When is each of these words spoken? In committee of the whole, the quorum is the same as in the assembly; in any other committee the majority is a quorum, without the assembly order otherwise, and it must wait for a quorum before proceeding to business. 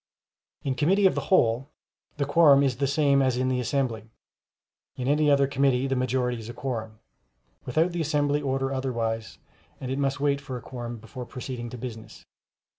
In 0.63 0.73
committee 0.73 1.05
of 1.05 1.13
the 1.13 1.25
whole, 1.29 1.69
the 2.17 2.25
quorum 2.25 2.63
is 2.63 2.77
the 2.77 2.87
same 2.87 3.21
as 3.21 3.37
in 3.37 3.49
the 3.49 3.59
assembly; 3.59 4.09
in 4.95 5.07
any 5.07 5.29
other 5.29 5.45
committee 5.45 5.85
the 5.85 5.95
majority 5.95 6.39
is 6.39 6.49
a 6.49 6.55
quorum, 6.55 6.97
without 7.65 7.91
the 7.91 8.01
assembly 8.01 8.41
order 8.41 8.73
otherwise, 8.73 9.37
and 9.79 9.91
it 9.91 9.99
must 9.99 10.19
wait 10.19 10.41
for 10.41 10.57
a 10.57 10.61
quorum 10.63 10.97
before 10.97 11.27
proceeding 11.27 11.69
to 11.69 11.77
business. 11.77 12.25